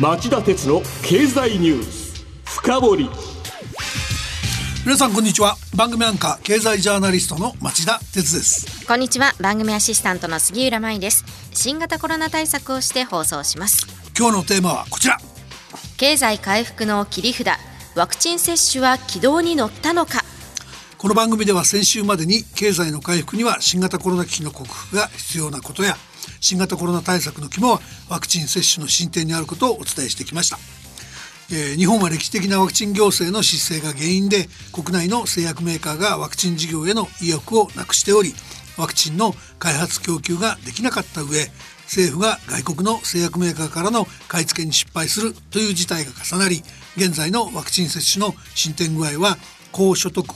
[0.00, 2.24] 町田鉄の経済ニュース。
[2.46, 3.10] 深掘り。
[4.86, 5.56] 皆さんこんにちは。
[5.76, 8.86] 番組アンカー経済ジャーナリストの町田鉄です。
[8.86, 9.34] こんにちは。
[9.42, 11.26] 番組アシスタントの杉浦舞です。
[11.52, 13.86] 新型コロナ対策をして放送します。
[14.18, 15.18] 今日のテーマはこちら。
[15.98, 17.48] 経済回復の切り札。
[17.94, 20.24] ワクチン接種は軌道に乗ったのか
[21.00, 25.96] この番組では先週までに経済の回復には新型コロナ危機の克服が必要なことや
[26.42, 27.80] 新型コロナ対策の肝は
[28.10, 30.58] ワクチン接種の進展にあることをお伝えしてきました。
[31.50, 38.34] えー、日本は歴史的なワクチン行政の失勢が原因で国内の製薬メーカーがワクチン事業への意欲をなくしており
[38.76, 41.46] ワクチンの開発供給ができなかった上
[41.84, 46.56] 政府が外国の製薬メーカーからの買い付けに失敗するという事態が重なり
[46.98, 49.38] 現在のワクチン接種の進展具合は
[49.72, 50.26] 高所得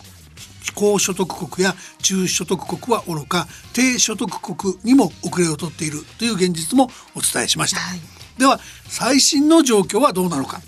[0.73, 8.00] 高所得国や中所得国はおろか低所得国にも遅れをとっているという現実もお伝えしました、はい、
[8.38, 10.60] では最新の状況はどうなのか。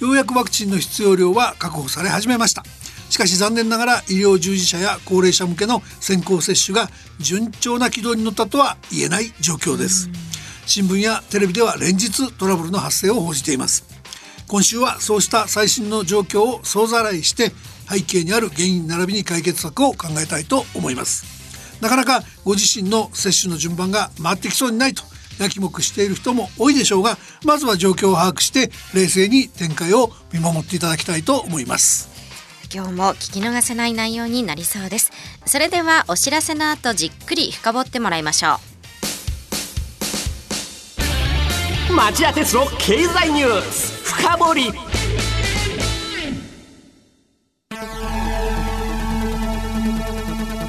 [0.00, 2.64] ようやくワクチンの必要量は確保され始めました。
[3.10, 6.88] しかし残念ながら医療従事者や高齢者向けの先行接種が
[7.20, 10.10] 順調な軌道に乗ったとは言えない状況です。
[10.66, 13.93] 新聞やテレビでは連日トラブルの発生を報じています
[14.54, 17.50] 今週はそうした最新の状況を総ざらいして
[17.90, 21.26] 背景にある原因並びに解決策を考えたいと思います。
[21.80, 25.02] なかなかご自身の接種の順番が回ってきそうにないと
[25.40, 32.08] やきもくしている人も多いでしょうがまずは状況を把握して冷静に展開を見守っていただきたいと思います。
[32.72, 35.10] 今日も聞き逃せない内容になりそうです。
[35.46, 38.60] それではお知らせの後じっくり深掘ってもらいましょ
[41.90, 41.94] う。
[41.96, 44.72] 町田鉄の経済ニュース深掘り。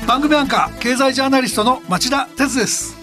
[0.05, 2.97] 番組アンカー経済ジャーナリストの町田鉄です。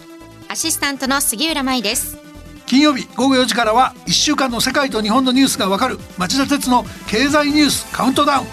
[0.49, 2.19] アシスタントの杉浦舞です。
[2.67, 8.47] 金曜日午後4時からは1週間の世界と日本のニュースがわかる町田鉄の経済ニュースカウントダウン。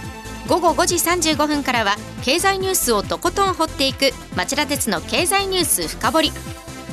[0.48, 6.32] 午後5時35分からは経済ニュースをとことん掘っていく町田鉄の経済ニュース深掘り。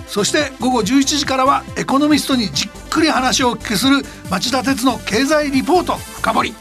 [0.08, 6.54] そして午後11時からはエコノミストにじっくり話をお聞きする町田鉄の経済リポート深掘り。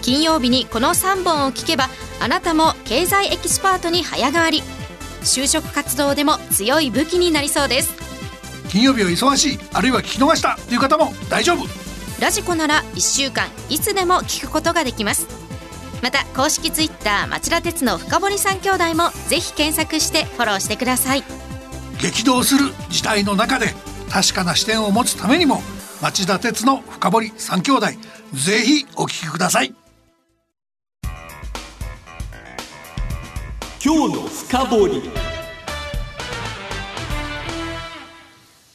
[0.00, 4.62] 金曜日にこの3本を聞けばあなたも経済エキスパートに早変わり。
[5.20, 7.92] 就職活動でも強い武器になりそうです。
[8.70, 11.66] 金曜日は忙しいあるいは聞き逃したという方も大丈夫。
[12.18, 15.26] ラジコなら1週間いつでも聞くことができます。
[16.02, 21.24] また公式ツイッター町田鉄の深堀三兄弟もぜひ検索してフォローしてください。
[22.00, 23.74] 激動する時代の中で
[24.10, 25.60] 確かな視点を持つためにも
[26.00, 27.86] 町田鉄の深堀三兄弟
[28.32, 29.74] ぜひお聞きください。
[33.84, 35.25] 今日の深掘り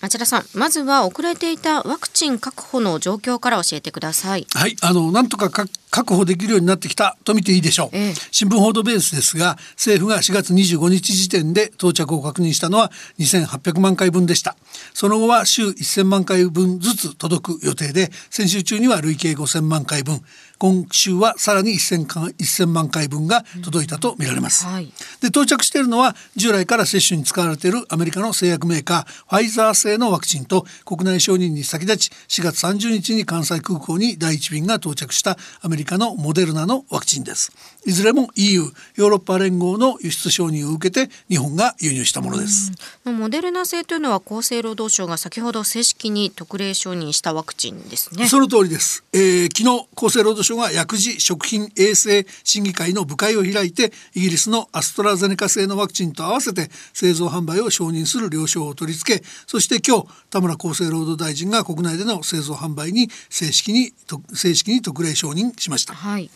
[0.02, 4.48] 町田さんまずは遅れていたワクチン確保の状況から教えてください。
[4.54, 14.56] はいあのなんとか確保できるようになってきたと見ていいでしょう、ええ、新聞報道ベースですが政府が4月25日時点で到着を確認したのは2800万回分でした。
[14.94, 20.22] その後は週1000万回分ずつ届く予定で先週中には累計5000万回分
[20.62, 22.06] 今週はさらに 1000,
[22.38, 37.52] 1000万回分が届いたとみられます、うんはい、で到着しているのは従来から接種に使われているアメリカの製薬メーカーファイザー製のワクチンと国内承認に先立ち4月30日に関西空港に第1便が到着したアメリカのモデルナのワクチンです。
[37.84, 38.62] いずれも EU
[38.98, 42.72] ヨーロッパ連合の輸出承認を受けて日本が輸入したものです。
[43.06, 48.28] モデルナ製というのは厚生労働省が先ほど正式に特例承認したワクチンですね。
[48.28, 63.94] その通りです、えー、昨日厚生労働所が薬事食品衛生審議会の部会を開いてイギリスのアストラゼネカ製のワクチンと合わせて製造販売を承認する了承を取り付けそして今日田村厚生労働大臣が国内での製造販売に正式に
[64.34, 65.94] 正式に特例承認しました。
[65.94, 66.30] はい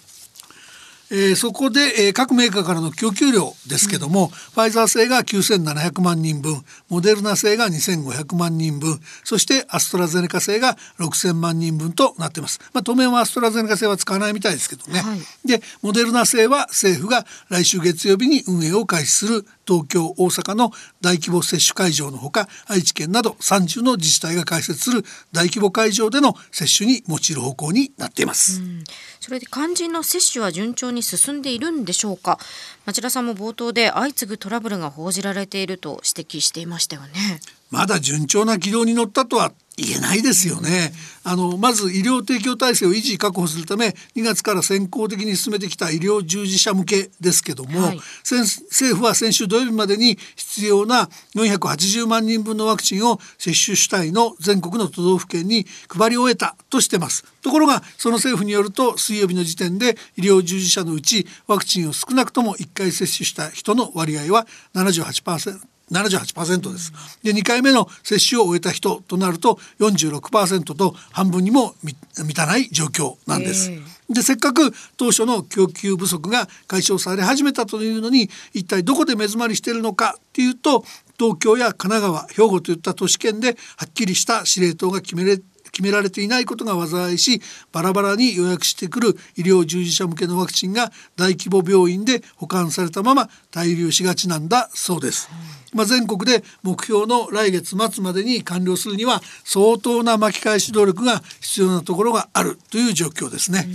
[1.11, 20.72] えー、そこで、えー、各メーカーからの供給量ですけども、うん、ファイザー製が9700万人分モデルナ製が2500万人分そしてアストラゼネカ製が6000万人分となっています、まあ、当面はアストラゼネカ製は使わないみたいですけどね、はい、でモデルナ製は政府が来週月曜日に運営を開始する東京大阪の
[21.02, 28.62] 大規模接種会場のほか愛知県など30の自治体が開設する大規模会場での接種に用いる方向になっています。
[28.62, 28.84] うん。
[29.20, 32.40] それで肝心の接種は順調に進んでいるんでしょうか？
[32.85, 37.40] 町田さんも冒頭で相次ぐトラブルが報じられていると指摘していましたよね。
[37.72, 40.94] まだ順調な軌道に乗ったとは言えないですよね。
[41.23, 57.26] あのまず医療提供体制を維持確保するため2月から先行的に進めてきた医療従事者向けですけども、はい、政府は先週土曜日までに必要な480万人分のワクチンを接種主体の全国の都道府県に配り終えたとしてます。
[57.41, 65.74] ところがその政府によると水曜日の時点で医療従事者のうちワクチンを少なくとも1回接種した人の割合は78%。
[65.91, 66.91] 78%です。
[67.23, 73.72] で2回目の接種を終えた人となると46%と半分にも満たない状況なんです。
[74.09, 80.84] でせっかく当初の供給不足が解消され始めたというのに一体どこで目詰まりしているのかっていうと
[81.17, 85.40] 東京や神奈川兵庫といった都市圏ではっきりした司令塔が決めれ
[85.75, 87.41] 決められていないことが災いし
[87.73, 95.29] バラバラに予約してくる医療従事者向けのワクチンが大規模病院で保管されたまま滞留しがちなんだそうです。
[95.73, 103.67] まあ、全国で目標の来月末までに完了するには相当な巻き返し努力が必要なところがあるという状況ですね。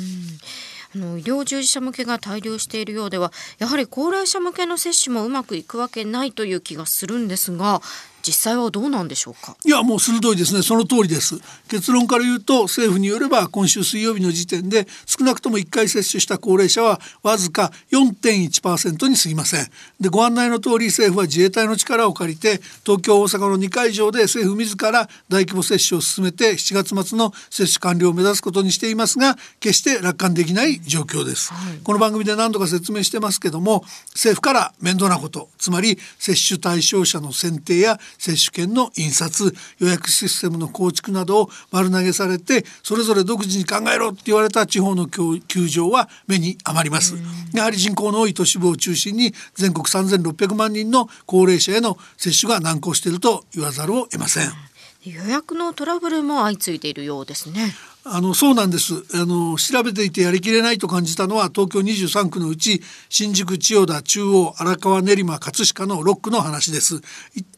[0.95, 7.81] あの医療従事者向けが大量しているようではやはり高齢者向けの接種もうまくいくわけないという気がするんですが
[8.23, 9.57] 実際はどうなんでしょうか？
[9.65, 10.63] いやもう鋭いですね。
[10.63, 11.37] その通りです。
[11.69, 19.71] 結論から言うと政府によれば今週水曜日の時点で少なくとも1回接種した高齢者はわずか4.1%に過ぎません。
[20.01, 47.15] でご案内の通り政府は自衛隊の力を借りて東京大阪の2会場で政府自ら大規模接種を進めて7月末の接種完了を目指すことにしていますが決して楽観できない状況です、はい、この番組で何度か説明してますけども政府から面倒なことつまり接種対象者の選定や接種券の印刷予約システムの構築などを丸投げされてそれぞれ独自に考えろって言われた地方の球場は目に余ります。
[47.53, 54.71] やはり人口の多い都市部を中心に全国3600万人の高齢者への接種が難航していると言わざるを得ません。
[55.03, 57.75] 予約のトラブルも相次いでいるようですね。
[58.05, 58.95] あのそうなんです。
[59.15, 67.01] あの調べていてやりきれないと感じたのは東京23区のうち新宿千代田中央荒川練馬葛飾の6区の話です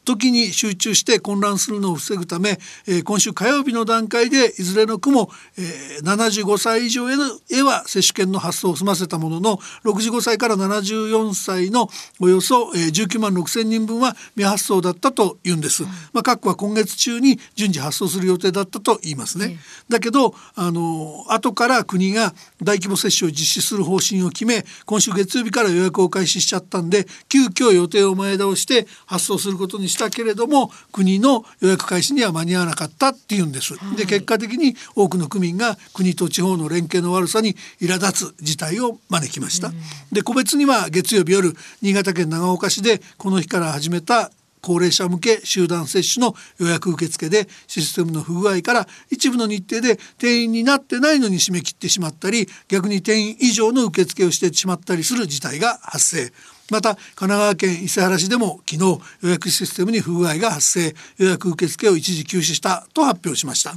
[0.04, 11.88] 時に集中して混乱するのを防ぐため、えー、今週火曜日の段階でいずれの区も、えー、75歳以上へのへは接種券の発送を済ませたものの65歳から74歳の
[12.20, 15.84] およそ、えー、19万6千人分は未発送だったというんです。
[16.12, 19.58] まあ、各区は今月中に順次発送する予定だったと言いますね。
[19.88, 33.74] だけどあの後から国が大規模接種を実施する方針を決め今週月曜日から予約を開始しちゃったんで急遽予定を前倒して発送することにしたけれども国の予約開始には間に合わなかったっていうんです。
[33.96, 39.72] で結果的に多くの区民が国と地方の連携の悪さに苛立つ事態を招きました。
[40.10, 56.32] で個別には月曜日夜新潟県長岡市でこの日から始めた高齢者向け集団接種の予約受付でシステムの不具合から一部の日程で定員になってないのに締め切ってしまったり逆に定員以上の受付をしてしまったりする事態が発生
[56.70, 63.74] また神奈川県伊勢原市でも昨日予約システムに不具合が発生予約受付を一時休止したと発表しました。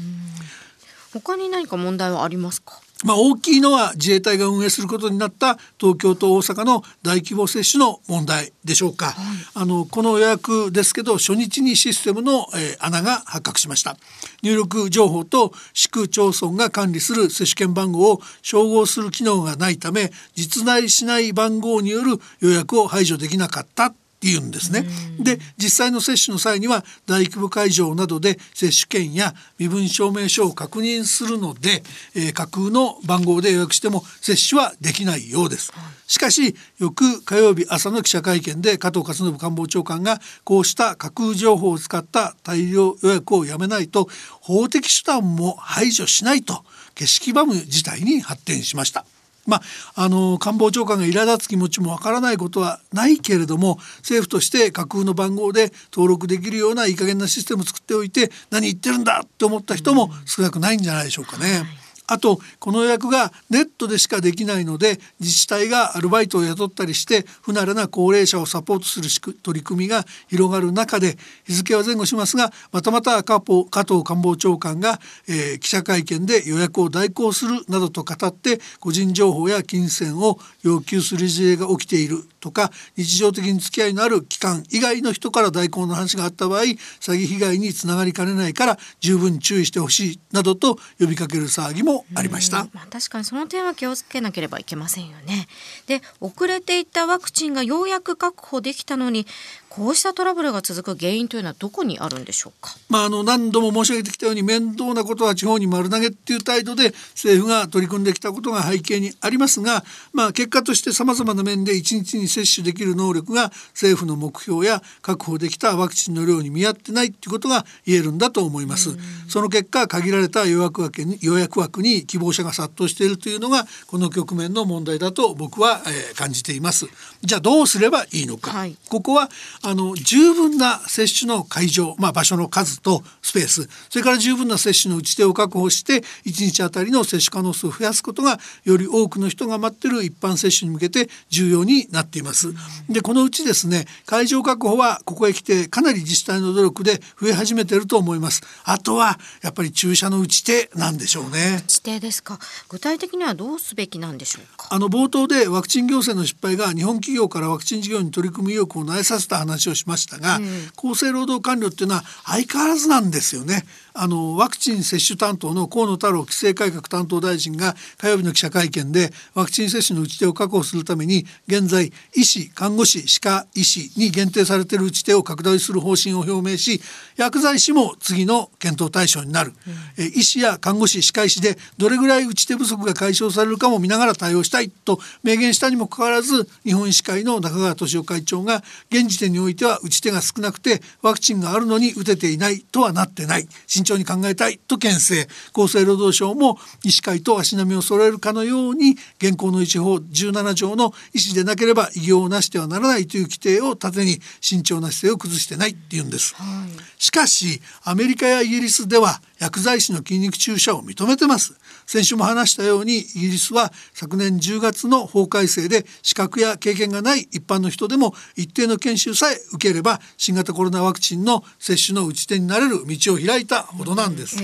[1.13, 2.81] 他に何か問題はありますか？
[3.05, 9.15] まあ、大きいのは自衛隊が運営することになった東京と大阪の大規模接種の問題でしょうか、はい、
[9.53, 13.95] あのこの予約ですけど初日にシステムの、えー、穴が発覚しました。
[14.41, 24.85] 入力情報と市区町村が管理する接種券番号を照合する機能がないため実在しない番号による予約を排除できなかった言うんですね。
[25.19, 31.83] で実際の接種の際には大規模会場などで接種券や身分証明書を確認するので、
[32.15, 35.71] えー、架空の番号で予約しても接種はできないようです。
[36.07, 44.07] しかし翌火曜日朝の記者会見で加藤勝信官房長官がこうした架空情報を使った大量予約をやめないと
[44.41, 46.63] 法的手段も排除しないと
[46.93, 49.05] 景色ばむ事態に発展しました。
[49.45, 49.61] まあ、
[49.95, 61.45] あの官房長官が苛立つ気持ちもわからないことはないけれども政府として架空の番号で登録できるようないい加減なシステムを作っておいて何言ってるんだって思った人も少なくないんじゃないでしょうかね。
[61.45, 73.65] はいあとこの予約がネットでしかできないので自治体がアルバイトを雇ったりして不慣れな高齢者をサポートする取り組みが広がる中で日付は前後しますがまたまた加藤
[74.03, 86.77] 官房長官が、えー、記者会見で予約を代行するなどと語って個人情報や金銭を要求する事例が起きているとか日常的に付き合いのある機関以外の人から代行の話があった場合詐
[87.13, 92.67] 欺被害につながりかねないから十分注意してほしいなどと呼びかける騒ぎもありました。
[92.73, 95.47] まあ、確かにその点は気をつけなければいけませんよね。
[95.87, 99.27] で遅れていたワクチンがようやく確保できたのに
[99.75, 102.77] こうしたトラブルが続く原因というのはどこにあるんでしょうか？
[102.87, 118.95] まあ、あの何度も申し上げてきたように面倒なことは地方に丸投げっていう態度で政府が取り組んできたことが背景にありますが、まあ、結果としてさまざまな面で1日に接種できる能力が政府の目標や確保できたワクチンの量に見合ってないっていうことが言えるんだと思います。
[119.27, 126.85] その結果限られた予約枠に予約枠に希望者が殺到しているというのがこの局面の問題だと僕は、えー、感じています。
[127.21, 129.29] じゃあどうすればいいのか、はい、ここは
[129.67, 142.53] あの十分な接種の会場、まあ、場所の数とスペースそれから十分な接種の打ち手を確保して1日あたりの接種可能数を増やすことがより多くの人が待ってる一般接種に向けて重要になっています。
[142.89, 148.43] でこのうちですね会場確保はここへ来てかなり自治体の努力で増え始めていると思います。
[148.65, 151.61] あとはやっぱり注射の打ち手なんでしょうね。
[151.61, 152.37] 打ち手ですか
[152.69, 160.45] 具体的にはどうすべきなんでしょうかあの冒頭でワクチン行政の失敗が日本企業からワクチン事業に取り組む意欲を苗させた話をしましたが、うん、
[160.91, 163.65] 厚生労働官僚っていうのは相変わらずなんですよね。
[163.97, 176.81] あのワクチン接種担当の河野太郎規制改革担当大臣が火曜日の記者会見でワクチン接種の打ち手を確保するために現在医師看護師歯科医師に限定されている打ち手を拡大する方針を表明し
[177.15, 179.53] 薬剤師も次の検討対象になる、
[179.97, 193.47] うん、え医師や看護師歯科医師でどれぐらい打ち手不足が解消されるかも見ながら対応したいと明言したにもかかわらず日本医師会の中川俊夫会長が現時点においては打ち手が少なくてワクチンがあるのに打てていないとはなってない
[193.85, 195.27] 重に考えたいと牽制。
[195.53, 211.55] 厚生労働省も医師会と足並みを揃えるかのように現行の医師法17条の医師でなければ医業をなしてはならないという規定を盾に慎重な姿勢を崩してないって言うんです、はい、しかしアメリカやイギリスでは薬剤師の筋肉注射を認めてます。
[211.85, 224.37] 先週も話したようにイギリスは昨年10月の法改正で資格や経験がない一般の人でも一定の研修さえ受ければ新型コロナワクチンの接種の打ち手になれる道を開いたほどなんです、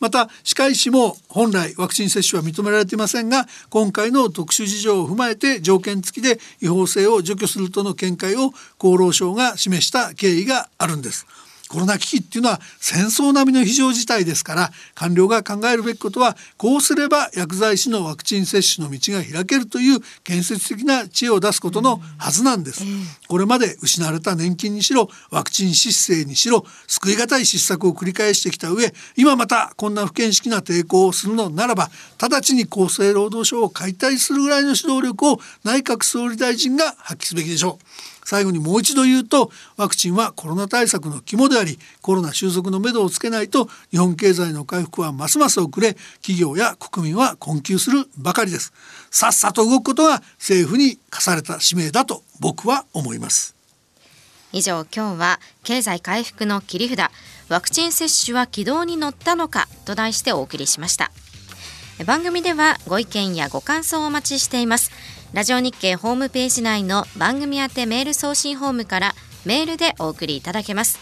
[0.00, 11.26] また歯科医師も本来ワクチン接種は認められていませんが今回の特殊事情を踏まえて条件付きで違法性を除去するとの見解を厚労省が示した経緯があるんです
[11.68, 22.84] コロナ危機っていうのは戦争並みの非常事態ですから官僚が考えるべきことはこうすれば薬剤師のワクチン接種の道が開けるという建設的な知恵を出すことのはずなんです。
[23.28, 38.15] これまで失われた年金にしろワクチン失勢にしろ救い難い失策を繰り返してきた上今またこんな不見識な抵抗をするのならば直ちに厚生労働省を解体するぐらいの指導力を内閣総理大臣が発揮すべきでしょう。
[38.26, 48.72] 最後にもう一度言うとワクチンはコロナ対策の肝でありコロナ収束のめどをつけないと日本経済の回復はますます遅れ企業や国民は困窮するばかりです。
[49.12, 53.54] さっさと動くことが政府に課された使命だと僕は思います。
[54.52, 57.12] 以上今日は経済回復の切り札
[57.48, 61.12] ワクチン接種は軌道に乗ったのかと題してお送りしました。
[62.04, 64.90] 番組ではご意見やご感想をお待ちしています。
[65.36, 69.14] ラジオ日経ホームページ内の番組宛てメール送信ホームから
[69.44, 70.98] メールでお送りいただけます。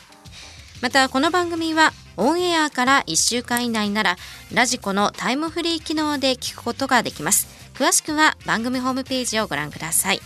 [0.82, 4.16] またこの番組はオンエアから1週間以内なら
[4.52, 7.46] ラジコのタイムフリー機能で聞くことができます。
[7.74, 10.20] 詳しくは番組ホームページをご覧ください。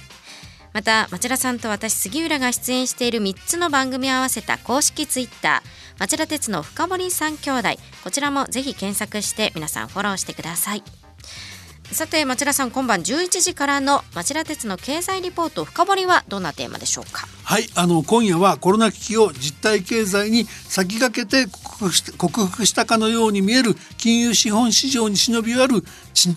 [0.72, 7.68] また町田さんと私杉浦が出演している3つの番組を合わせた公式ツイッター町田鉄の深堀三兄弟
[8.04, 10.97] こちらもぜひ検索して皆さんフォローしてください。
[11.92, 17.26] さて町田さん今晩11時からの町田鉄の経済リポート深掘りはどんなテーマでしょうか？
[17.44, 21.50] はいあの今夜はコロナ危機を実体経済に先駆けて
[22.18, 25.82] 克服したかのように見える金融資本市場に忍び寄る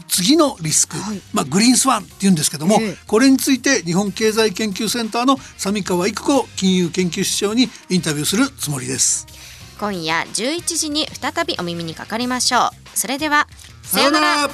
[0.08, 9.27] 次のリスク、はい、まあ、グリーンスワンっていうんですけども、えー、これについて日本経済研究センターの三川育子金融研究室長にインタビューするつもりです。
[9.79, 12.98] 今夜11時に再びお耳にかかりましょう。
[12.98, 13.48] それでは
[13.84, 14.50] さようなら